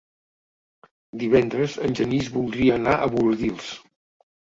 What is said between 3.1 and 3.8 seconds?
Bordils.